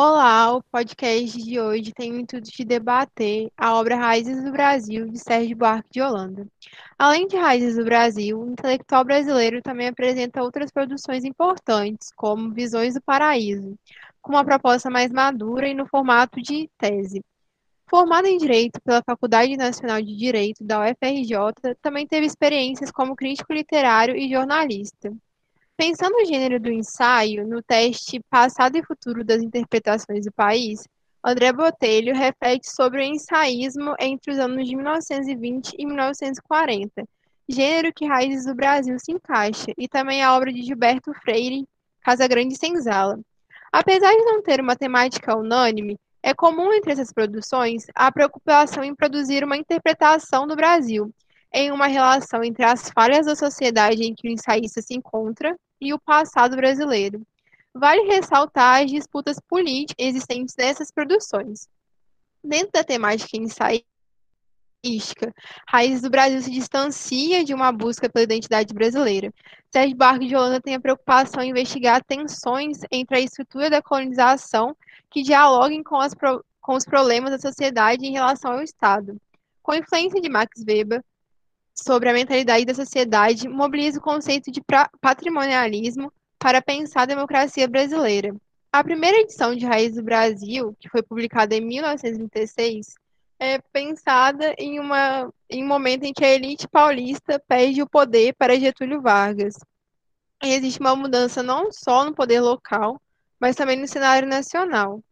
[0.00, 5.08] Olá, o podcast de hoje tem o intuito de debater a obra Raízes do Brasil,
[5.08, 6.46] de Sérgio Buarque de Holanda.
[6.96, 12.94] Além de Raízes do Brasil, o intelectual brasileiro também apresenta outras produções importantes, como Visões
[12.94, 13.76] do Paraíso,
[14.22, 17.20] com uma proposta mais madura e no formato de tese.
[17.88, 23.50] Formado em Direito pela Faculdade Nacional de Direito da UFRJ, também teve experiências como crítico
[23.50, 25.10] literário e jornalista.
[25.74, 30.86] Pensando no gênero do ensaio, no teste Passado e Futuro das Interpretações do País,
[31.24, 37.08] André Botelho reflete sobre o ensaísmo entre os anos de 1920 e 1940,
[37.48, 41.66] gênero que Raízes do Brasil se encaixa, e também a obra de Gilberto Freire,
[42.02, 43.18] Casa Grande Senzala.
[43.72, 48.94] Apesar de não ter uma temática unânime, é comum entre essas produções a preocupação em
[48.94, 51.10] produzir uma interpretação do Brasil,
[51.50, 55.94] em uma relação entre as falhas da sociedade em que o ensaísta se encontra e
[55.94, 57.26] o passado brasileiro.
[57.72, 61.66] Vale ressaltar as disputas políticas existentes nessas produções.
[62.44, 63.86] Dentro da temática ensaística,
[65.66, 69.32] Raízes do Brasil se distancia de uma busca pela identidade brasileira.
[69.72, 74.76] Sérgio Barco de Holanda tem a preocupação em investigar tensões entre a estrutura da colonização
[75.10, 79.16] que dialoguem com, pro, com os problemas da sociedade em relação ao Estado.
[79.62, 81.02] Com a influência de Max Weber,
[81.74, 84.60] sobre a mentalidade da sociedade mobiliza o conceito de
[85.00, 88.34] patrimonialismo para pensar a democracia brasileira.
[88.72, 92.94] A primeira edição de Raiz do Brasil, que foi publicada em 1936,
[93.38, 98.34] é pensada em, uma, em um momento em que a elite paulista perde o poder
[98.34, 99.54] para Getúlio Vargas.
[100.42, 103.00] E existe uma mudança não só no poder local,
[103.40, 105.02] mas também no cenário nacional.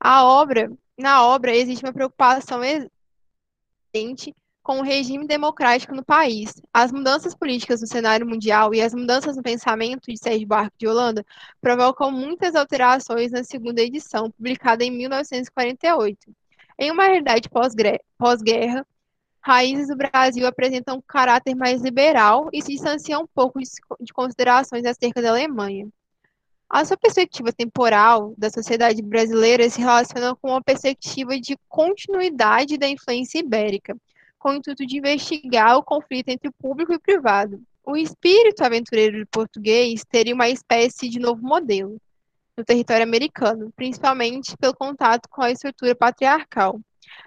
[0.00, 4.34] A obra, na obra existe uma preocupação evidente
[4.68, 6.60] com o regime democrático no país.
[6.72, 10.86] As mudanças políticas no cenário mundial e as mudanças no pensamento de Sérgio Buarque de
[10.86, 11.24] Holanda
[11.58, 16.34] provocam muitas alterações na segunda edição, publicada em 1948.
[16.78, 17.48] Em uma realidade
[18.18, 18.86] pós-guerra,
[19.40, 24.84] raízes do Brasil apresentam um caráter mais liberal e se distanciam um pouco de considerações
[24.84, 25.88] acerca da Alemanha.
[26.70, 32.86] A sua perspectiva temporal da sociedade brasileira se relaciona com uma perspectiva de continuidade da
[32.86, 33.96] influência ibérica,
[34.38, 37.58] com o intuito de investigar o conflito entre o público e o privado.
[37.82, 41.98] O espírito aventureiro português teria uma espécie de novo modelo
[42.54, 46.78] no território americano, principalmente pelo contato com a estrutura patriarcal.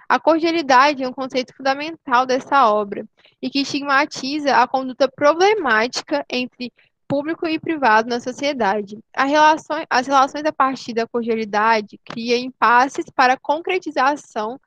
[0.08, 3.04] A cordialidade é um conceito fundamental dessa obra
[3.40, 6.72] e que estigmatiza a conduta problemática entre
[7.12, 8.98] público e privado na sociedade.
[9.14, 14.58] Relação, as relações a partir da cordialidade criam impasses para a concretização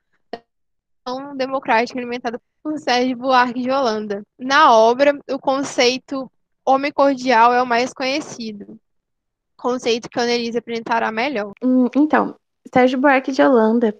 [1.36, 4.22] democrática alimentada por Sérgio Buarque de Holanda.
[4.38, 6.32] Na obra, o conceito
[6.64, 8.80] homem cordial é o mais conhecido,
[9.58, 11.52] conceito que a Annelise apresentará melhor.
[11.64, 12.36] Hum, então,
[12.72, 13.98] Sérgio Buarque de Holanda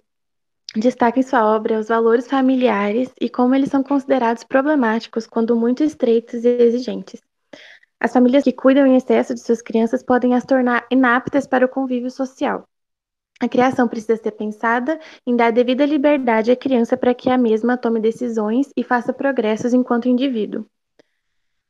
[0.76, 5.82] destaca em sua obra os valores familiares e como eles são considerados problemáticos quando muito
[5.82, 7.25] estreitos e exigentes.
[7.98, 11.68] As famílias que cuidam em excesso de suas crianças podem as tornar inaptas para o
[11.68, 12.68] convívio social.
[13.40, 17.76] A criação precisa ser pensada em dar devida liberdade à criança para que a mesma
[17.76, 20.66] tome decisões e faça progressos enquanto indivíduo.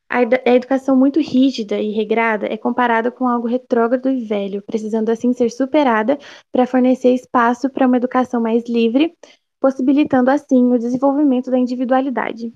[0.09, 0.23] A
[0.55, 5.51] educação muito rígida e regrada é comparada com algo retrógrado e velho, precisando assim ser
[5.51, 6.17] superada
[6.53, 9.17] para fornecer espaço para uma educação mais livre,
[9.61, 12.53] possibilitando assim o desenvolvimento da individualidade.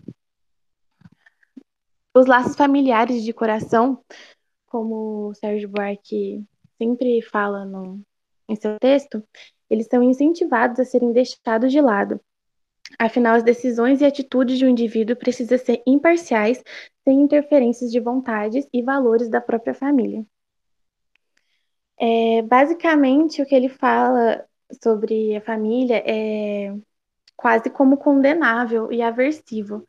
[2.15, 4.03] Os laços familiares de coração,
[4.67, 6.45] como o Sérgio Buarque
[6.77, 8.01] sempre fala no,
[8.49, 9.23] em seu texto,
[9.69, 12.21] eles são incentivados a serem deixados de lado.
[12.99, 16.63] Afinal, as decisões e atitudes de um indivíduo precisam ser imparciais,
[17.05, 20.27] sem interferências de vontades e valores da própria família.
[21.99, 24.45] É, basicamente, o que ele fala
[24.83, 26.75] sobre a família é
[27.37, 29.87] quase como condenável e aversivo,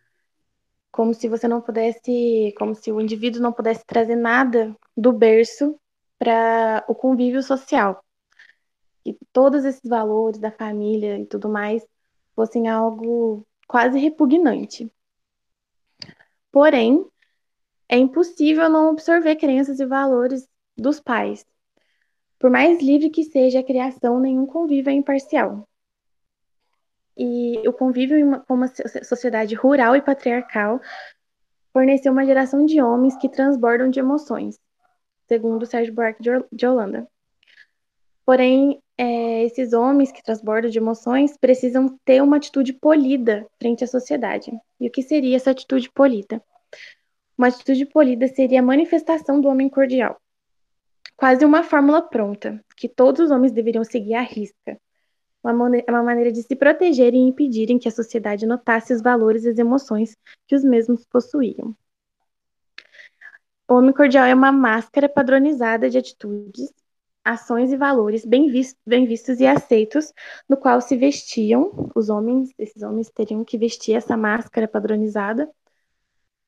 [0.91, 5.79] como se você não pudesse, como se o indivíduo não pudesse trazer nada do berço
[6.19, 8.03] para o convívio social
[9.03, 11.85] que todos esses valores da família e tudo mais
[12.35, 14.91] fossem algo quase repugnante.
[16.51, 17.05] Porém,
[17.87, 20.47] é impossível não absorver crenças e valores
[20.77, 21.45] dos pais.
[22.39, 25.67] Por mais livre que seja a criação, nenhum convívio é imparcial.
[27.23, 28.67] E o convívio em uma, com uma
[29.03, 30.81] sociedade rural e patriarcal
[31.71, 34.59] forneceu uma geração de homens que transbordam de emoções,
[35.27, 37.07] segundo Sérgio Buarque de Holanda.
[38.25, 43.87] Porém, é, esses homens que transbordam de emoções precisam ter uma atitude polida frente à
[43.87, 44.51] sociedade.
[44.79, 46.43] E o que seria essa atitude polida?
[47.37, 50.19] Uma atitude polida seria a manifestação do homem cordial.
[51.15, 54.79] Quase uma fórmula pronta, que todos os homens deveriam seguir à risca.
[55.43, 55.53] Uma,
[55.89, 59.57] uma maneira de se proteger e impedirem que a sociedade notasse os valores e as
[59.57, 60.15] emoções
[60.47, 61.75] que os mesmos possuíam.
[63.67, 66.71] O homem cordial é uma máscara padronizada de atitudes,
[67.23, 70.13] ações e valores bem, visto, bem vistos e aceitos,
[70.47, 75.49] no qual se vestiam, os homens, esses homens teriam que vestir essa máscara padronizada,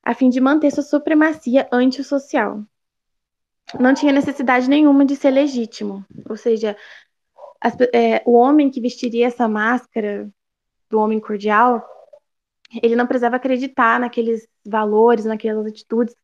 [0.02, 2.62] a fim de manter sua supremacia antissocial.
[3.80, 6.76] Não tinha necessidade nenhuma de ser legítimo, ou seja,
[7.64, 10.28] as, é, o homem que vestiria essa máscara
[10.90, 11.82] do homem cordial,
[12.82, 16.14] ele não precisava acreditar naqueles valores, naquelas atitudes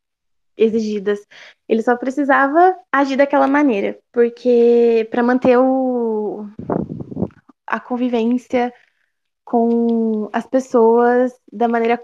[0.54, 1.18] exigidas.
[1.66, 6.46] Ele só precisava agir daquela maneira, porque para manter o,
[7.66, 8.70] a convivência
[9.42, 11.98] com as pessoas da maneira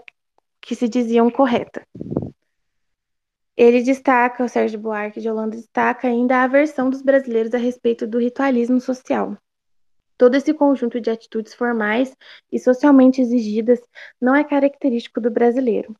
[0.59, 1.85] que se diziam correta.
[3.57, 8.05] Ele destaca, o Sérgio Buarque de Holanda destaca ainda a aversão dos brasileiros a respeito
[8.05, 9.35] do ritualismo social.
[10.15, 12.15] Todo esse conjunto de atitudes formais
[12.51, 13.79] e socialmente exigidas
[14.21, 15.95] não é característico do brasileiro.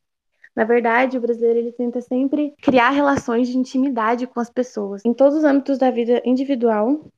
[0.56, 5.04] Na verdade, o brasileiro ele tenta sempre criar relações de intimidade com as pessoas.
[5.04, 7.12] Em todos os âmbitos da vida individual,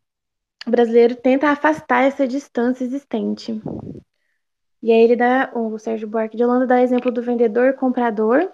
[0.65, 3.61] o brasileiro tenta afastar essa distância existente.
[4.81, 8.51] E aí ele dá, o Sérgio Buarque de Holanda dá exemplo do vendedor-comprador,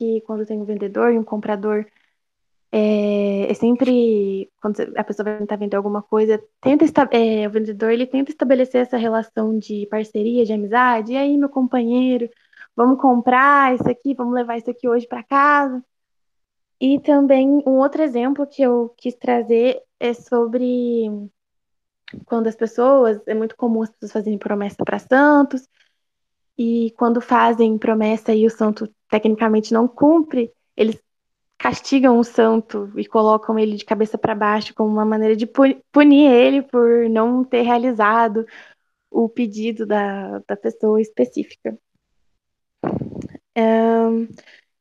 [0.00, 1.84] que quando tem um vendedor e um comprador,
[2.72, 7.90] é, é, sempre quando a pessoa vai tentar vender alguma coisa, tenta é, o vendedor
[7.90, 11.12] ele tenta estabelecer essa relação de parceria, de amizade.
[11.12, 12.28] E aí, meu companheiro,
[12.76, 15.84] vamos comprar isso aqui, vamos levar isso aqui hoje para casa.
[16.80, 21.10] E também um outro exemplo que eu quis trazer é sobre
[22.26, 25.68] quando as pessoas, é muito comum as pessoas fazerem promessa para santos,
[26.62, 31.02] e quando fazem promessa e o santo tecnicamente não cumpre, eles
[31.56, 36.30] castigam o santo e colocam ele de cabeça para baixo como uma maneira de punir
[36.30, 38.44] ele por não ter realizado
[39.10, 41.78] o pedido da, da pessoa específica.
[43.56, 44.28] Um,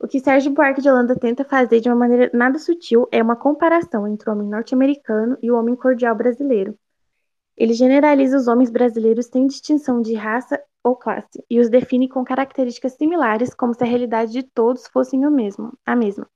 [0.01, 3.37] o que Sérgio Buarque de Holanda tenta fazer de uma maneira nada sutil é uma
[3.37, 6.77] comparação entre o homem norte-americano e o homem cordial brasileiro.
[7.55, 12.23] Ele generaliza os homens brasileiros sem distinção de raça ou classe e os define com
[12.23, 16.29] características similares, como se a realidade de todos fossem o mesmo, a mesma.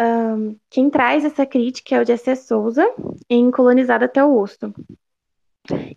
[0.00, 2.86] Um, quem traz essa crítica é o Jesse Souza,
[3.28, 4.72] em Colonizado até o Osso.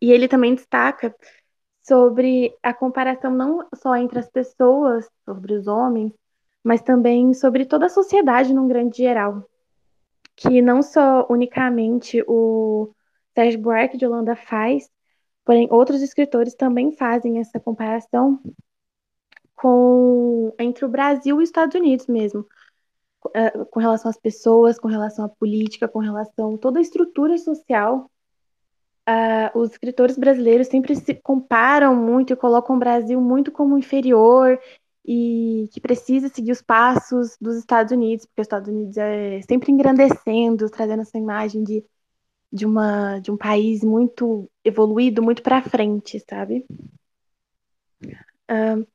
[0.01, 1.15] E ele também destaca
[1.83, 6.11] sobre a comparação não só entre as pessoas, sobre os homens,
[6.63, 9.43] mas também sobre toda a sociedade num grande geral.
[10.35, 12.93] Que não só unicamente o
[13.35, 14.89] Sérgio Buarque de Holanda faz,
[15.45, 18.39] porém outros escritores também fazem essa comparação
[19.55, 22.45] com entre o Brasil e os Estados Unidos mesmo,
[23.33, 27.37] eh, com relação às pessoas, com relação à política, com relação a toda a estrutura
[27.37, 28.09] social
[29.07, 34.59] uh, os escritores brasileiros sempre se comparam muito e colocam o Brasil muito como inferior
[35.05, 39.71] e que precisa seguir os passos dos Estados Unidos, porque os Estados Unidos é sempre
[39.71, 41.83] engrandecendo, trazendo essa imagem de,
[42.51, 46.65] de, uma, de um país muito evoluído, muito para frente, sabe?
[48.49, 48.85] Uh,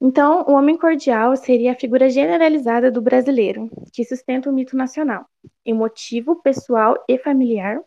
[0.00, 5.26] então, o homem cordial seria a figura generalizada do brasileiro, que sustenta o mito nacional,
[5.64, 7.80] emotivo, pessoal e familiar,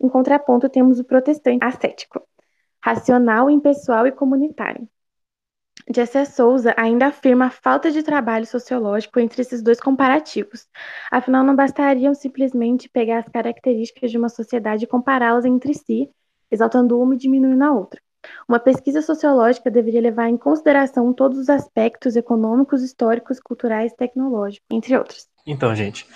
[0.00, 2.22] em contraponto, temos o protestante ascético,
[2.82, 4.86] racional, impessoal e comunitário.
[5.94, 10.66] Jesse Souza ainda afirma a falta de trabalho sociológico entre esses dois comparativos.
[11.10, 16.10] Afinal, não bastariam simplesmente pegar as características de uma sociedade e compará-las entre si,
[16.50, 18.00] exaltando uma e diminuindo a outra.
[18.48, 24.96] Uma pesquisa sociológica deveria levar em consideração todos os aspectos econômicos, históricos, culturais, tecnológicos, entre
[24.96, 25.28] outros.
[25.46, 26.06] Então, gente,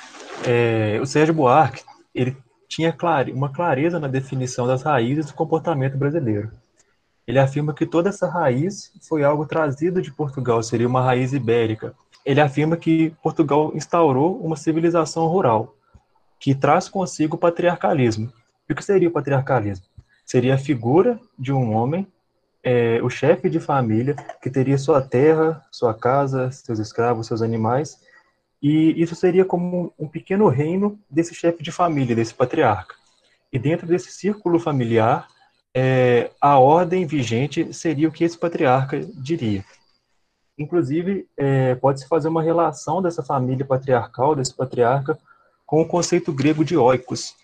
[0.44, 2.36] é, o Sérgio Buarque, ele
[2.68, 2.96] tinha
[3.32, 6.50] uma clareza na definição das raízes do comportamento brasileiro.
[7.30, 11.94] Ele afirma que toda essa raiz foi algo trazido de Portugal, seria uma raiz ibérica.
[12.26, 15.76] Ele afirma que Portugal instaurou uma civilização rural,
[16.40, 18.32] que traz consigo o patriarcalismo.
[18.68, 19.86] E o que seria o patriarcalismo?
[20.26, 22.04] Seria a figura de um homem,
[22.64, 28.00] é, o chefe de família, que teria sua terra, sua casa, seus escravos, seus animais,
[28.60, 32.96] e isso seria como um pequeno reino desse chefe de família, desse patriarca.
[33.52, 35.28] E dentro desse círculo familiar,
[35.74, 39.64] é, a ordem vigente seria o que esse patriarca diria.
[40.58, 45.18] Inclusive, é, pode-se fazer uma relação dessa família patriarcal, desse patriarca,
[45.64, 47.34] com o conceito grego de oikos,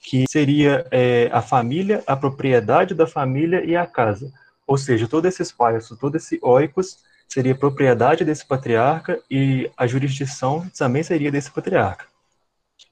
[0.00, 4.30] que seria é, a família, a propriedade da família e a casa.
[4.66, 10.68] Ou seja, todo esse espaço, todo esse oikos seria propriedade desse patriarca e a jurisdição
[10.76, 12.04] também seria desse patriarca.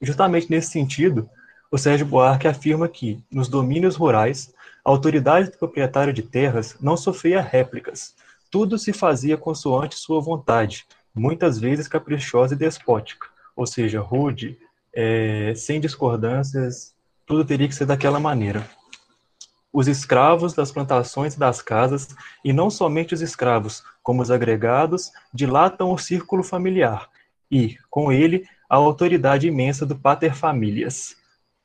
[0.01, 1.29] Justamente nesse sentido,
[1.71, 4.53] o Sérgio Buarque afirma que, nos domínios rurais,
[4.85, 8.13] a autoridade do proprietário de terras não sofria réplicas.
[8.51, 14.59] Tudo se fazia consoante sua vontade, muitas vezes caprichosa e despótica, ou seja, rude,
[14.93, 16.93] é, sem discordâncias,
[17.25, 18.69] tudo teria que ser daquela maneira.
[19.73, 25.11] Os escravos das plantações e das casas, e não somente os escravos, como os agregados,
[25.33, 27.09] dilatam o círculo familiar,
[27.51, 31.17] e, com ele, a autoridade imensa do pater familias.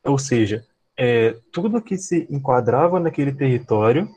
[0.03, 0.65] Ou seja,
[0.97, 4.09] é, tudo que se enquadrava naquele território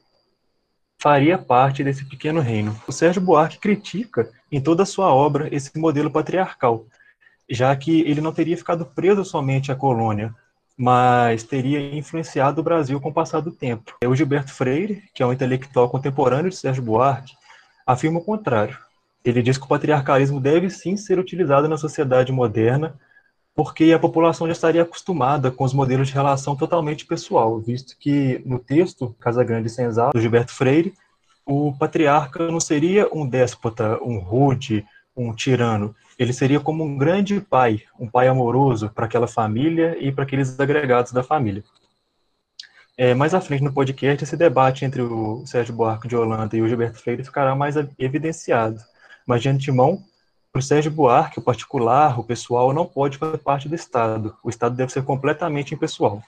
[1.00, 2.74] faria parte desse pequeno reino.
[2.88, 6.86] O Sérgio Buarque critica em toda a sua obra esse modelo patriarcal,
[7.48, 10.34] já que ele não teria ficado preso somente à colônia,
[10.76, 13.96] mas teria influenciado o Brasil com o passar do tempo.
[14.04, 17.34] O Gilberto Freire, que é um intelectual contemporâneo de Sérgio Buarque,
[17.86, 18.78] afirma o contrário.
[19.24, 22.98] Ele diz que o patriarcalismo deve sim ser utilizado na sociedade moderna,
[23.54, 28.42] porque a população já estaria acostumada com os modelos de relação totalmente pessoal, visto que
[28.44, 30.92] no texto Casa Grande e Senzala, do Gilberto Freire,
[31.46, 34.84] o patriarca não seria um déspota, um rude,
[35.16, 35.94] um tirano.
[36.18, 40.58] Ele seria como um grande pai, um pai amoroso para aquela família e para aqueles
[40.58, 41.62] agregados da família.
[42.96, 46.62] É, mais à frente no podcast, esse debate entre o Sérgio Buarque de Holanda e
[46.62, 48.80] o Gilberto Freire ficará mais evidenciado.
[49.26, 50.02] Mas, de antemão,
[50.54, 54.36] para o Sérgio Buarque, o particular, o pessoal, não pode fazer parte do Estado.
[54.40, 56.22] O Estado deve ser completamente impessoal.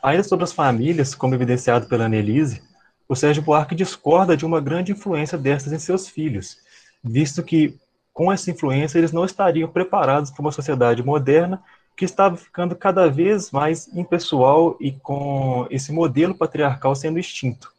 [0.00, 2.62] Ainda sobre as famílias, como evidenciado pela Annelise,
[3.08, 6.58] o Sérgio Buarque discorda de uma grande influência destas em seus filhos,
[7.02, 7.76] visto que
[8.14, 11.60] com essa influência, eles não estariam preparados para uma sociedade moderna
[11.96, 17.75] que estava ficando cada vez mais impessoal e com esse modelo patriarcal sendo extinto.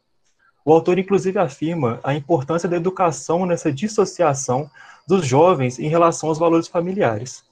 [0.68, 4.70] O autor, inclusive, afirma a importância da educação nessa dissociação
[5.06, 7.42] dos jovens em relação aos valores familiares.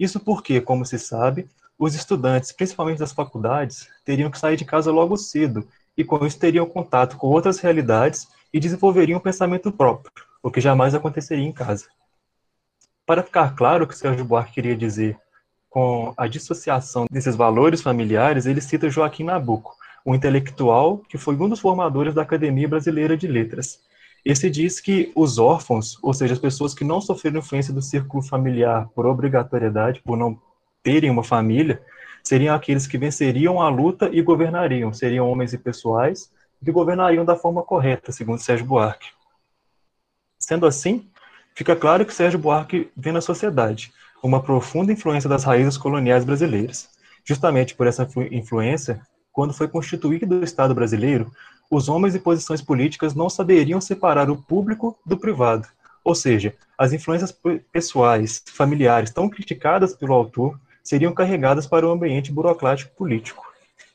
[0.00, 4.90] Isso porque, como se sabe, os estudantes, principalmente das faculdades, teriam que sair de casa
[4.90, 10.10] logo cedo e, com isso, teriam contato com outras realidades e desenvolveriam um pensamento próprio,
[10.42, 11.88] o que jamais aconteceria em casa.
[13.04, 15.18] Para ficar claro o que Sérgio Buarque queria dizer
[15.68, 21.48] com a dissociação desses valores familiares, ele cita Joaquim Nabuco, um intelectual que foi um
[21.48, 23.80] dos formadores da Academia Brasileira de Letras.
[24.24, 28.22] Esse diz que os órfãos, ou seja, as pessoas que não sofreram influência do círculo
[28.22, 30.40] familiar por obrigatoriedade, por não
[30.82, 31.82] terem uma família,
[32.22, 36.30] seriam aqueles que venceriam a luta e governariam, seriam homens e pessoais
[36.64, 39.08] que governariam da forma correta, segundo Sérgio Buarque.
[40.38, 41.08] Sendo assim,
[41.54, 43.92] fica claro que Sérgio Buarque vê na sociedade
[44.22, 46.88] uma profunda influência das raízes coloniais brasileiras.
[47.24, 49.00] Justamente por essa influência,
[49.32, 51.32] quando foi constituído o Estado brasileiro,
[51.70, 55.66] os homens e posições políticas não saberiam separar o público do privado.
[56.04, 57.34] Ou seja, as influências
[57.72, 63.44] pessoais, familiares tão criticadas pelo autor seriam carregadas para o ambiente burocrático político.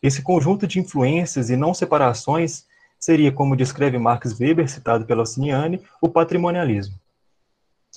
[0.01, 2.65] Esse conjunto de influências e não separações
[2.99, 6.95] seria, como descreve Marx Weber, citado pela Ossiniani, o patrimonialismo.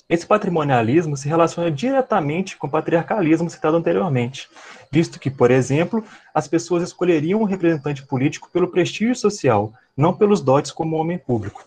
[0.07, 4.49] Esse patrimonialismo se relaciona diretamente com o patriarcalismo citado anteriormente,
[4.91, 10.41] visto que, por exemplo, as pessoas escolheriam um representante político pelo prestígio social, não pelos
[10.41, 11.65] dotes como homem público.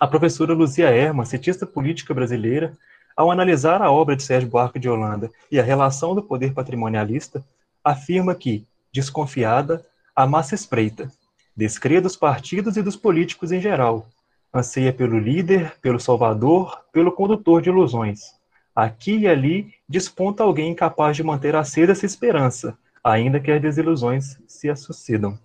[0.00, 2.76] A professora Luzia Erma, cientista política brasileira,
[3.16, 7.44] ao analisar a obra de Sérgio Buarque de Holanda e a relação do poder patrimonialista,
[7.82, 11.10] afirma que, desconfiada, a massa espreita,
[11.56, 14.06] descrê dos partidos e dos políticos em geral,
[14.52, 18.34] Anseia pelo líder, pelo salvador, pelo condutor de ilusões.
[18.74, 24.38] Aqui e ali desponta alguém capaz de manter acesa essa esperança, ainda que as desilusões
[24.46, 25.38] se sucedam.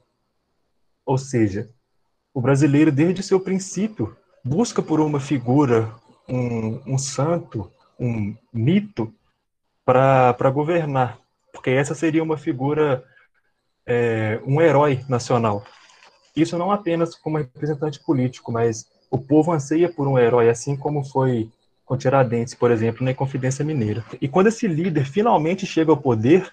[1.05, 1.69] Ou seja,
[2.33, 5.93] o brasileiro, desde seu princípio, busca por uma figura,
[6.27, 9.13] um, um santo, um mito,
[9.85, 11.19] para governar,
[11.51, 13.03] porque essa seria uma figura,
[13.85, 15.63] é, um herói nacional.
[16.35, 21.03] Isso não apenas como representante político, mas o povo anseia por um herói, assim como
[21.03, 21.47] foi
[21.85, 24.03] com Tiradentes, por exemplo, na Inconfidência Mineira.
[24.19, 26.51] E quando esse líder finalmente chega ao poder,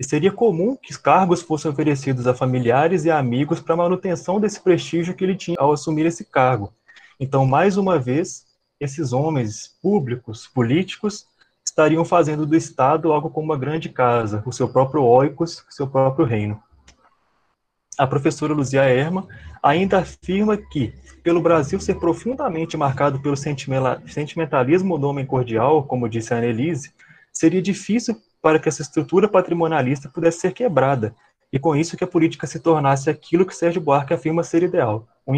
[0.00, 5.22] seria comum que cargos fossem oferecidos a familiares e amigos para manutenção desse prestígio que
[5.22, 6.72] ele tinha ao assumir esse cargo.
[7.20, 8.46] Então, mais uma vez,
[8.80, 11.26] esses homens públicos, políticos,
[11.62, 15.86] estariam fazendo do Estado algo como uma grande casa, o seu próprio oikos, o seu
[15.86, 16.58] próprio reino.
[17.98, 19.26] A professora Luzia Erma
[19.62, 26.32] ainda afirma que, pelo Brasil ser profundamente marcado pelo sentimentalismo do homem cordial, como disse
[26.32, 26.92] a Annelise,
[27.32, 31.14] seria difícil para que essa estrutura patrimonialista pudesse ser quebrada,
[31.52, 35.06] e com isso que a política se tornasse aquilo que Sérgio Buarque afirma ser ideal,
[35.26, 35.34] um,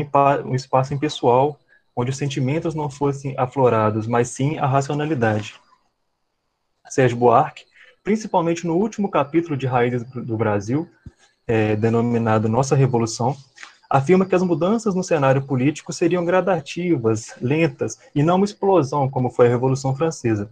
[0.46, 1.58] um espaço impessoal,
[1.94, 5.54] onde os sentimentos não fossem aflorados, mas sim a racionalidade.
[6.88, 7.64] Sérgio Buarque,
[8.02, 10.88] principalmente no último capítulo de Raízes do Brasil,
[11.46, 13.36] é, denominado Nossa Revolução,
[13.88, 19.30] afirma que as mudanças no cenário político seriam gradativas, lentas, e não uma explosão, como
[19.30, 20.50] foi a Revolução Francesa.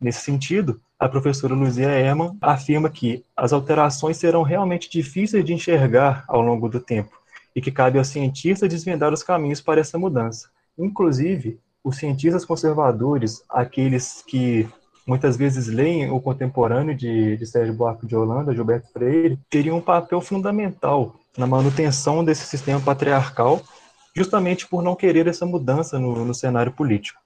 [0.00, 6.24] Nesse sentido, a professora Luzia Ehrman afirma que as alterações serão realmente difíceis de enxergar
[6.28, 7.18] ao longo do tempo
[7.54, 10.50] e que cabe aos cientistas desvendar os caminhos para essa mudança.
[10.78, 14.68] Inclusive, os cientistas conservadores, aqueles que
[15.06, 19.82] muitas vezes leem o contemporâneo de, de Sérgio Buarque de Holanda, Gilberto Freire, teriam um
[19.82, 23.62] papel fundamental na manutenção desse sistema patriarcal,
[24.14, 27.20] justamente por não querer essa mudança no, no cenário político.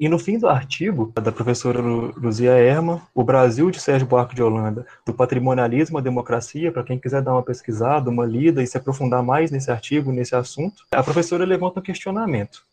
[0.00, 4.42] E no fim do artigo da professora Luzia Erma, O Brasil de Sérgio Buarque de
[4.42, 8.76] Holanda, do patrimonialismo à democracia, para quem quiser dar uma pesquisada, uma lida e se
[8.76, 12.64] aprofundar mais nesse artigo, nesse assunto, a professora levanta um questionamento.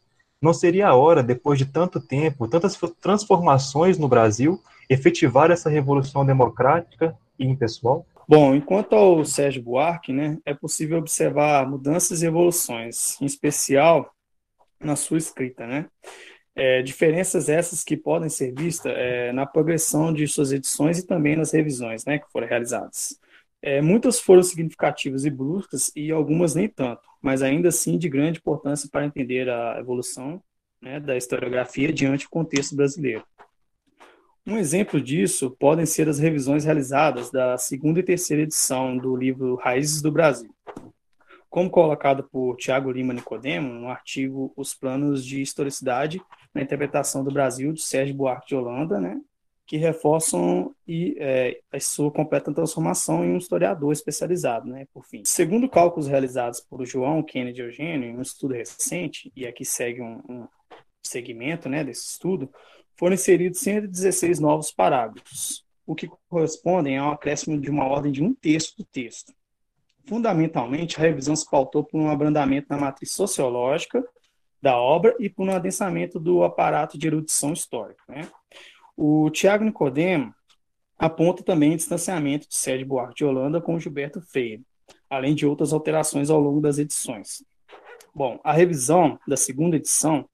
[0.41, 6.25] Não seria a hora, depois de tanto tempo, tantas transformações no Brasil, efetivar essa revolução
[6.25, 8.05] democrática e impessoal?
[8.27, 14.13] Bom, enquanto ao Sérgio Buarque, né, é possível observar mudanças e evoluções, em especial
[14.79, 15.87] na sua escrita, né?
[16.55, 21.35] É, diferenças essas que podem ser vistas é, na progressão de suas edições e também
[21.35, 23.19] nas revisões, né, que foram realizadas.
[23.61, 28.39] É, muitas foram significativas e bruscas e algumas nem tanto, mas ainda assim de grande
[28.39, 30.41] importância para entender a evolução
[30.81, 33.23] né, da historiografia diante do contexto brasileiro.
[34.47, 39.55] Um exemplo disso podem ser as revisões realizadas da segunda e terceira edição do livro
[39.55, 40.49] Raízes do Brasil.
[41.49, 46.21] Como colocado por Tiago Lima Nicodemo no artigo Os Planos de Historicidade
[46.53, 49.19] na Interpretação do Brasil, de Sérgio Buarque de Holanda, né,
[49.69, 55.21] que reforçam e, é, a sua completa transformação em um historiador especializado, né, por fim.
[55.23, 60.23] Segundo cálculos realizados por João Kennedy Eugênio em um estudo recente, e aqui segue um,
[60.27, 60.47] um
[61.03, 62.51] segmento né, desse estudo,
[62.97, 68.23] foram inseridos 116 novos parágrafos, o que correspondem a um acréscimo de uma ordem de
[68.23, 69.31] um terço do texto.
[70.07, 74.03] Fundamentalmente, a revisão se pautou por um abrandamento na matriz sociológica
[74.59, 78.03] da obra e por um adensamento do aparato de erudição histórica.
[78.07, 78.27] Né?
[79.01, 80.35] O Tiago Nicodemo
[80.97, 84.61] aponta também o distanciamento de Sérgio Buarque de Holanda com Gilberto Freire,
[85.09, 87.41] além de outras alterações ao longo das edições.
[88.13, 90.27] Bom, a revisão da segunda edição,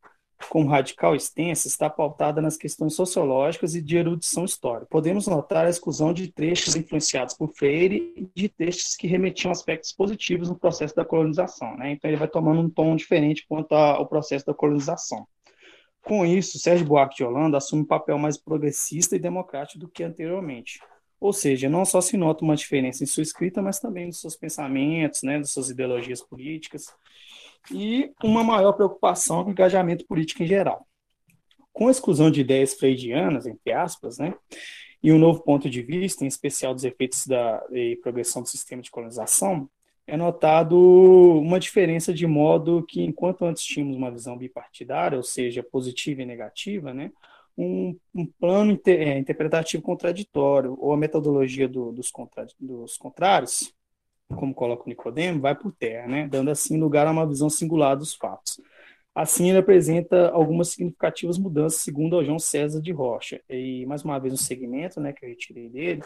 [0.49, 4.87] como radical extensa, está pautada nas questões sociológicas e de erudição histórica.
[4.89, 9.91] Podemos notar a exclusão de trechos influenciados por Freire e de textos que remetiam aspectos
[9.91, 11.77] positivos no processo da colonização.
[11.77, 11.91] Né?
[11.91, 15.27] Então, ele vai tomando um tom diferente quanto ao processo da colonização.
[16.05, 20.03] Com isso, Sérgio Buarque de Holanda assume um papel mais progressista e democrático do que
[20.03, 20.79] anteriormente.
[21.19, 24.35] Ou seja, não só se nota uma diferença em sua escrita, mas também nos seus
[24.35, 26.93] pensamentos, né, das suas ideologias políticas
[27.71, 30.87] e uma maior preocupação com o engajamento político em geral.
[31.73, 34.35] Com a exclusão de ideias freudianas, entre aspas, né,
[35.01, 37.63] e um novo ponto de vista, em especial dos efeitos da
[38.03, 39.67] progressão do sistema de colonização,
[40.07, 45.63] é notado uma diferença de modo que, enquanto antes tínhamos uma visão bipartidária, ou seja,
[45.63, 47.11] positiva e negativa, né,
[47.57, 53.73] um, um plano inter, é, interpretativo contraditório, ou a metodologia do, dos, contra, dos contrários,
[54.27, 57.95] como coloca o Nicodemo, vai por terra, né, dando assim lugar a uma visão singular
[57.95, 58.59] dos fatos.
[59.13, 63.41] Assim, ele apresenta algumas significativas mudanças, segundo o João César de Rocha.
[63.49, 66.01] E, mais uma vez, um segmento né, que eu retirei dele,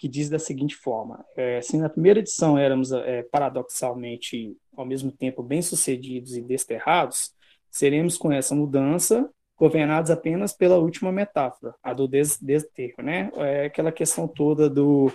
[0.00, 5.12] que diz da seguinte forma: é, se na primeira edição éramos é, paradoxalmente, ao mesmo
[5.12, 7.34] tempo, bem-sucedidos e desterrados,
[7.70, 13.30] seremos com essa mudança governados apenas pela última metáfora, a do des desterro, né?
[13.36, 15.12] É aquela questão toda do,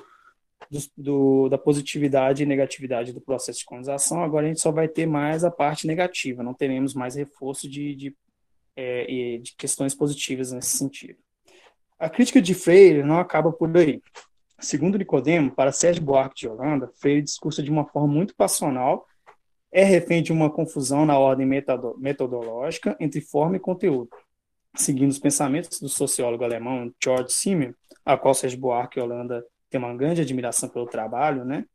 [0.69, 4.23] do, do, da positividade e negatividade do processo de colonização.
[4.23, 7.95] Agora a gente só vai ter mais a parte negativa, não teremos mais reforço de,
[7.95, 8.15] de,
[8.75, 11.17] é, de questões positivas nesse sentido.
[11.97, 13.99] A crítica de Freire não acaba por aí.
[14.59, 19.05] Segundo Nicodemo, para Sérgio Buarque de Holanda, Freire discursa de uma forma muito passional,
[19.71, 21.45] é refém de uma confusão na ordem
[21.97, 24.09] metodológica entre forma e conteúdo.
[24.75, 27.73] Seguindo os pensamentos do sociólogo alemão George Simmel,
[28.05, 31.65] a qual Sérgio Buarque de Holanda tem uma grande admiração pelo trabalho, né?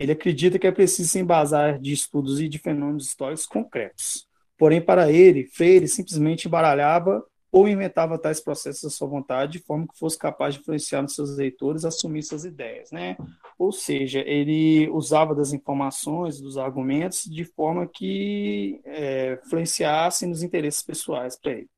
[0.00, 4.26] ele acredita que é preciso se embasar de estudos e de fenômenos históricos concretos.
[4.56, 9.86] Porém, para ele, Freire simplesmente embaralhava ou inventava tais processos à sua vontade, de forma
[9.86, 13.16] que fosse capaz de influenciar nos seus leitores a assumir suas ideias, né?
[13.58, 20.82] Ou seja, ele usava das informações, dos argumentos, de forma que é, influenciassem nos interesses
[20.82, 21.68] pessoais para ele.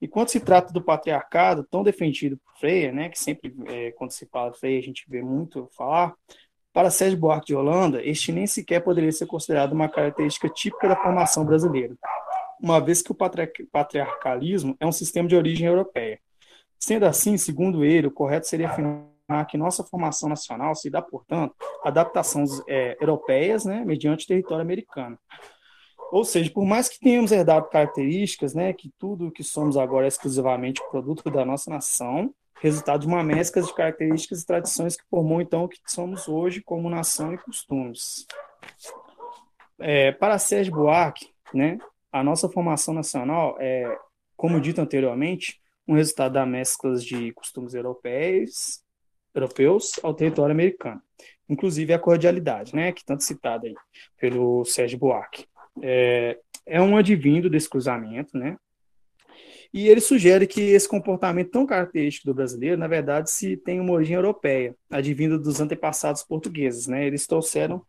[0.00, 4.12] E quando se trata do patriarcado, tão defendido por Freire, né, que sempre, é, quando
[4.12, 6.14] se fala Freire, a gente vê muito falar,
[6.72, 10.94] Para Sérgio Buarque de Holanda, este nem sequer poderia ser considerado uma característica típica da
[10.94, 11.96] formação brasileira,
[12.60, 13.16] uma vez que o
[13.72, 16.20] patriarcalismo é um sistema de origem europeia.
[16.78, 21.54] Sendo assim, segundo ele, o correto seria afirmar que nossa formação nacional se dá, portanto,
[21.84, 25.18] adaptações é, europeias, né, mediante território americano.
[26.10, 30.06] Ou seja, por mais que tenhamos herdado características, né, que tudo o que somos agora
[30.06, 35.04] é exclusivamente produto da nossa nação, resultado de uma mescla de características e tradições que
[35.10, 38.26] formou então o que somos hoje como nação e costumes.
[39.78, 41.78] É, para Sérgio Buarque, né,
[42.12, 43.96] a nossa formação nacional é,
[44.36, 48.82] como dito anteriormente, um resultado da mescla de costumes europeus,
[49.34, 51.00] europeus ao território americano,
[51.48, 53.74] inclusive a cordialidade, né, que tanto citada aí
[54.18, 55.46] pelo Sérgio Buarque.
[55.82, 58.56] É, é um advindo desse cruzamento, né,
[59.72, 63.92] e ele sugere que esse comportamento tão característico do brasileiro, na verdade, se tem uma
[63.92, 67.06] origem europeia, advindo dos antepassados portugueses, né?
[67.06, 67.82] Eles trouxeram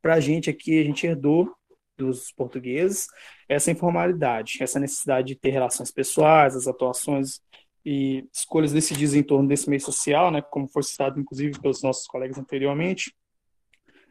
[0.00, 1.54] para a gente aqui, a gente herdou
[1.96, 3.06] dos portugueses
[3.52, 7.40] essa informalidade, essa necessidade de ter relações pessoais, as atuações
[7.84, 10.40] e escolhas decididas em torno desse meio social, né?
[10.40, 13.14] Como foi citado, inclusive, pelos nossos colegas anteriormente.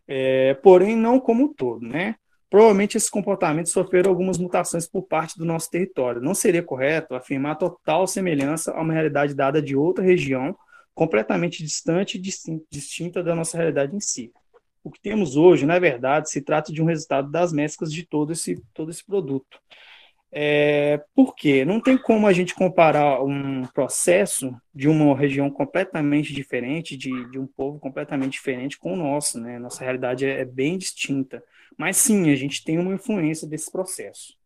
[0.08, 2.16] É, porém, não como um todo, né?
[2.50, 6.22] Provavelmente esses comportamentos sofreram algumas mutações por parte do nosso território.
[6.22, 10.56] Não seria correto afirmar total semelhança a uma realidade dada de outra região,
[10.94, 14.34] completamente distante e distinta da nossa realidade em si.
[14.84, 18.32] O que temos hoje, na verdade, se trata de um resultado das mesclas de todo
[18.32, 19.60] esse, todo esse produto.
[20.34, 21.66] É, por quê?
[21.66, 27.38] Não tem como a gente comparar um processo de uma região completamente diferente, de, de
[27.38, 29.60] um povo completamente diferente com o nosso, né?
[29.60, 31.44] Nossa realidade é, é bem distinta.
[31.78, 34.38] Mas sim, a gente tem uma influência desse processo.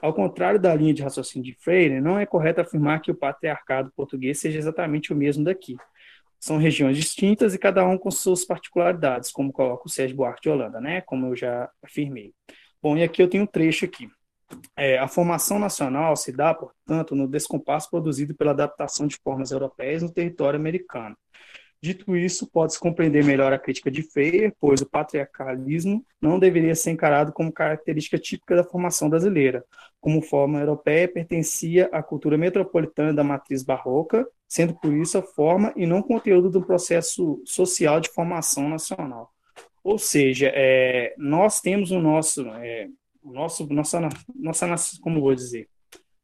[0.00, 3.92] Ao contrário da linha de raciocínio de Freire, não é correto afirmar que o patriarcado
[3.94, 5.76] português seja exatamente o mesmo daqui.
[6.40, 10.48] São regiões distintas e cada um com suas particularidades, como coloca o Sérgio Buarque de
[10.48, 11.02] Holanda, né?
[11.02, 12.32] Como eu já afirmei.
[12.82, 14.08] Bom, e aqui eu tenho um trecho aqui.
[14.76, 20.02] É, a formação nacional se dá, portanto, no descompasso produzido pela adaptação de formas europeias
[20.02, 21.16] no território americano.
[21.82, 26.90] Dito isso, pode-se compreender melhor a crítica de Freire, pois o patriarcalismo não deveria ser
[26.90, 29.64] encarado como característica típica da formação brasileira.
[29.98, 35.72] Como forma europeia, pertencia à cultura metropolitana da matriz barroca, sendo por isso a forma
[35.74, 39.32] e não conteúdo do processo social de formação nacional.
[39.82, 42.88] Ou seja, é, nós temos o nosso, é,
[43.22, 44.00] o nosso, nossa,
[44.34, 45.66] nossa, como vou dizer,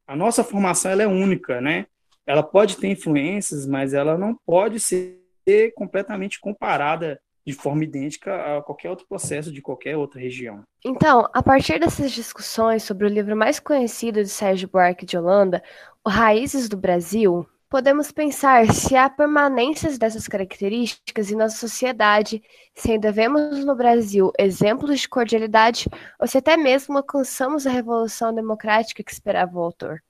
[0.05, 1.87] a nossa formação ela é única, né?
[2.27, 8.57] Ela pode ter influências, mas ela não pode ser ser completamente comparada de forma idêntica
[8.57, 10.63] a qualquer outro processo de qualquer outra região.
[10.83, 15.63] Então, a partir dessas discussões sobre o livro mais conhecido de Sérgio Buarque de Holanda,
[16.05, 22.43] O Raízes do Brasil, podemos pensar se há permanências dessas características em nossa sociedade,
[22.75, 28.33] se ainda vemos no Brasil exemplos de cordialidade ou se até mesmo alcançamos a revolução
[28.33, 30.01] democrática que esperava o autor.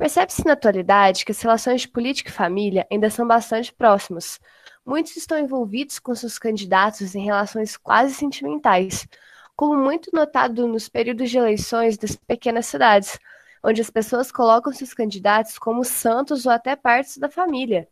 [0.00, 4.40] Percebe-se na atualidade que as relações de política e família ainda são bastante próximas.
[4.82, 9.06] Muitos estão envolvidos com seus candidatos em relações quase sentimentais,
[9.54, 13.18] como muito notado nos períodos de eleições das pequenas cidades,
[13.62, 17.86] onde as pessoas colocam seus candidatos como santos ou até partes da família.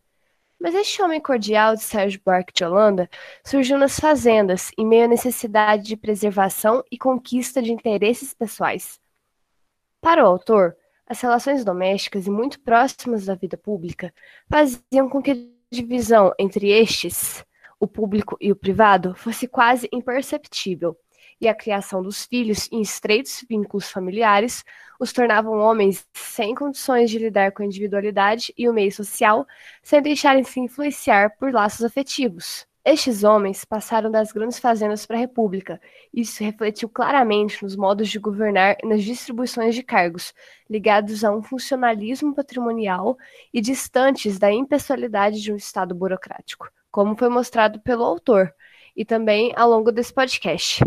[0.58, 3.06] Mas este homem cordial de Sérgio Buarque de Holanda
[3.44, 8.98] surgiu nas fazendas, em meio à necessidade de preservação e conquista de interesses pessoais.
[10.00, 10.74] Para o autor,
[11.08, 14.12] as relações domésticas e muito próximas da vida pública
[14.48, 15.36] faziam com que a
[15.70, 17.44] divisão entre estes,
[17.80, 20.96] o público e o privado, fosse quase imperceptível,
[21.40, 24.64] e a criação dos filhos em estreitos vínculos familiares
[25.00, 29.46] os tornavam homens sem condições de lidar com a individualidade e o meio social,
[29.82, 32.67] sem deixarem-se influenciar por laços afetivos.
[32.84, 35.80] Estes homens passaram das grandes fazendas para a república.
[36.14, 40.32] Isso refletiu claramente nos modos de governar e nas distribuições de cargos,
[40.70, 43.18] ligados a um funcionalismo patrimonial
[43.52, 48.54] e distantes da impessoalidade de um Estado burocrático, como foi mostrado pelo autor,
[48.96, 50.82] e também ao longo desse podcast.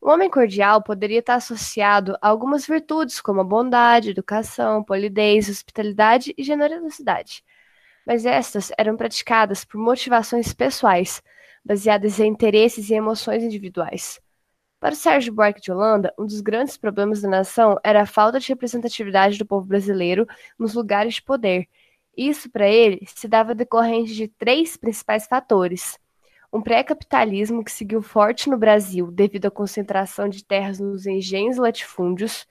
[0.00, 6.32] O homem cordial poderia estar associado a algumas virtudes, como a bondade, educação, polidez, hospitalidade
[6.38, 7.42] e generosidade
[8.08, 11.22] mas estas eram praticadas por motivações pessoais,
[11.62, 14.18] baseadas em interesses e emoções individuais.
[14.80, 18.48] Para Sérgio Buarque de Holanda, um dos grandes problemas da nação era a falta de
[18.48, 20.26] representatividade do povo brasileiro
[20.58, 21.68] nos lugares de poder.
[22.16, 25.98] Isso, para ele, se dava decorrente de três principais fatores.
[26.50, 32.46] Um pré-capitalismo que seguiu forte no Brasil devido à concentração de terras nos engenhos latifúndios,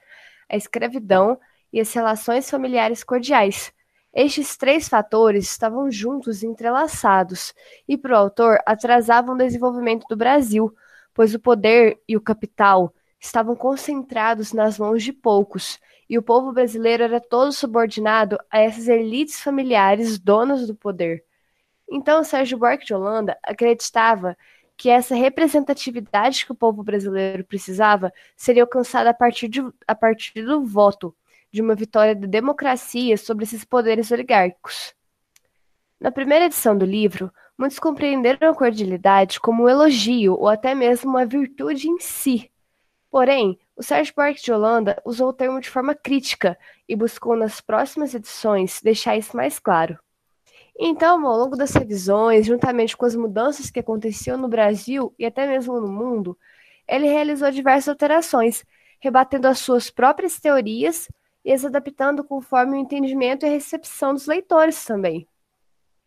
[0.48, 1.40] a escravidão
[1.74, 3.74] e as relações familiares cordiais,
[4.14, 7.54] Estes três fatores estavam juntos e entrelaçados,
[7.88, 10.74] e para o autor atrasavam o desenvolvimento do Brasil,
[11.14, 16.54] pois o poder e o capital estavam concentrados nas mãos de poucos, e o povo
[16.54, 21.24] brasileiro era todo subordinado a essas elites familiares donas do poder.
[21.90, 24.38] Então, Sérgio Buarque de Holanda acreditava
[24.76, 30.44] que essa representatividade que o povo brasileiro precisava seria alcançada a partir, de, a partir
[30.44, 31.16] do voto,
[31.52, 34.94] de uma vitória da democracia sobre esses poderes oligárquicos.
[36.00, 41.10] Na primeira edição do livro, muitos compreenderam a cordialidade como um elogio ou até mesmo
[41.10, 42.52] uma virtude em si.
[43.10, 46.58] Porém, o Sérgio Buarque de Holanda usou o termo de forma crítica
[46.88, 49.98] e buscou nas próximas edições deixar isso mais claro.
[50.80, 55.48] Então, ao longo das revisões, juntamente com as mudanças que aconteciam no Brasil e até
[55.48, 56.38] mesmo no mundo,
[56.88, 58.64] ele realizou diversas alterações,
[59.00, 61.08] rebatendo as suas próprias teorias
[61.44, 65.28] e as adaptando conforme o entendimento e a recepção dos leitores também.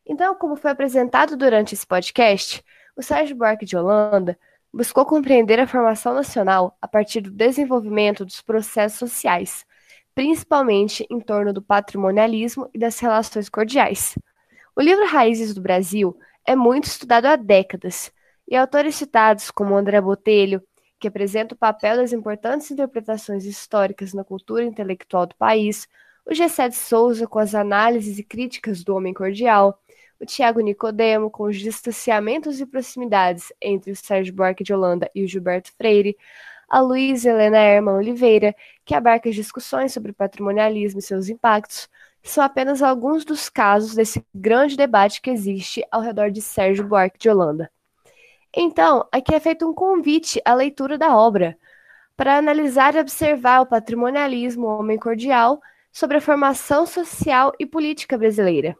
[0.07, 2.65] Então, como foi apresentado durante esse podcast,
[2.97, 4.39] o Sérgio Buarque de Holanda
[4.73, 9.65] buscou compreender a formação nacional a partir do desenvolvimento dos processos sociais,
[10.15, 14.17] principalmente em torno do patrimonialismo e das relações cordiais.
[14.77, 16.17] O livro Raízes do Brasil
[16.47, 18.13] é muito estudado há décadas,
[18.51, 20.61] e autores citados como André Botelho,
[21.01, 25.89] que apresenta o papel das importantes interpretações históricas na cultura intelectual do país,
[26.27, 29.81] o Gessé de Souza com as análises e críticas do homem cordial,
[30.21, 35.25] o Tiago Nicodemo, com os distanciamentos e proximidades entre o Sérgio Buarque de Holanda e
[35.25, 36.17] o Gilberto Freire,
[36.69, 41.89] a Luísa Helena Herman Oliveira, que abarca discussões sobre patrimonialismo e seus impactos,
[42.23, 47.19] são apenas alguns dos casos desse grande debate que existe ao redor de Sérgio Buarque
[47.19, 47.71] de Holanda.
[48.55, 51.57] Então, aqui é feito um convite à leitura da obra,
[52.17, 55.61] para analisar e observar o patrimonialismo homem cordial
[55.93, 58.77] sobre a formação social e política brasileira.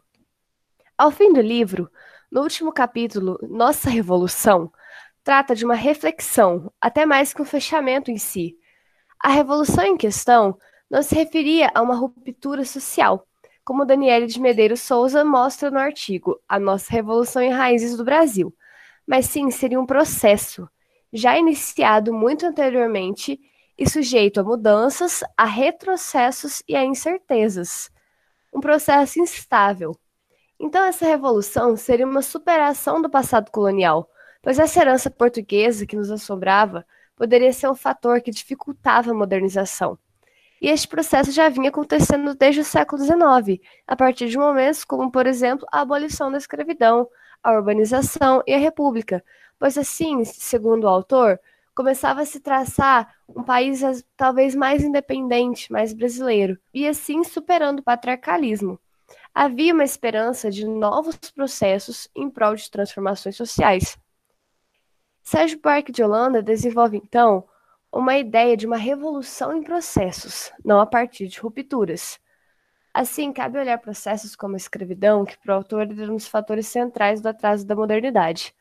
[0.97, 1.89] Ao fim do livro,
[2.29, 4.71] no último capítulo, Nossa Revolução,
[5.23, 8.55] trata de uma reflexão, até mais que um fechamento em si.
[9.19, 10.57] A revolução em questão
[10.89, 13.25] não se referia a uma ruptura social,
[13.63, 18.53] como Daniele de Medeiros Souza mostra no artigo A Nossa Revolução em Raízes do Brasil,
[19.05, 20.69] mas sim seria um processo,
[21.11, 23.39] já iniciado muito anteriormente
[23.77, 27.91] e sujeito a mudanças, a retrocessos e a incertezas.
[28.53, 29.95] Um processo instável,
[30.63, 34.07] então, essa revolução seria uma superação do passado colonial,
[34.43, 36.85] pois essa herança portuguesa que nos assombrava
[37.15, 39.97] poderia ser um fator que dificultava a modernização.
[40.61, 45.11] E este processo já vinha acontecendo desde o século XIX, a partir de momentos como,
[45.11, 47.09] por exemplo, a abolição da escravidão,
[47.43, 49.23] a urbanização e a república,
[49.59, 51.39] pois assim, segundo o autor,
[51.73, 53.81] começava a se traçar um país
[54.17, 58.79] talvez mais independente, mais brasileiro, e assim superando o patriarcalismo
[59.33, 63.97] havia uma esperança de novos processos em prol de transformações sociais.
[65.23, 67.47] Sérgio Buarque de Holanda desenvolve, então,
[67.91, 72.19] uma ideia de uma revolução em processos, não a partir de rupturas.
[72.93, 76.67] Assim, cabe olhar processos como a escravidão, que para o autor era um dos fatores
[76.67, 78.53] centrais do atraso da modernidade.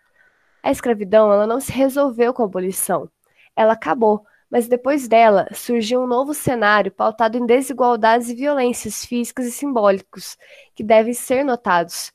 [0.63, 3.11] A escravidão ela não se resolveu com a abolição,
[3.57, 9.47] ela acabou, mas depois dela surgiu um novo cenário pautado em desigualdades e violências físicas
[9.47, 10.37] e simbólicos
[10.75, 12.13] que devem ser notados.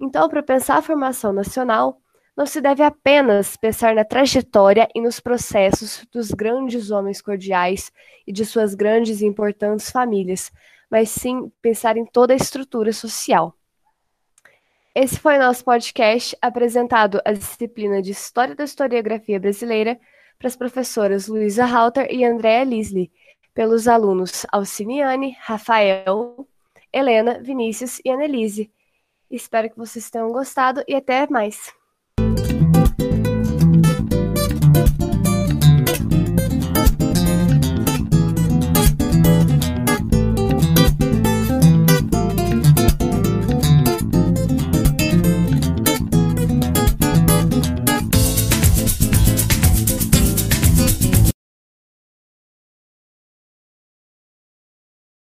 [0.00, 2.00] Então, para pensar a formação nacional,
[2.36, 7.92] não se deve apenas pensar na trajetória e nos processos dos grandes homens cordiais
[8.26, 10.50] e de suas grandes e importantes famílias,
[10.90, 13.54] mas sim pensar em toda a estrutura social.
[14.94, 20.00] Esse foi nosso podcast apresentado à disciplina de História da Historiografia Brasileira
[20.36, 23.10] para as professoras Luísa Halter e Andréa Lisley,
[23.54, 26.46] pelos alunos Alciniane, Rafael,
[26.92, 28.70] Helena, Vinícius e Annelise.
[29.30, 31.79] Espero que vocês tenham gostado e até mais!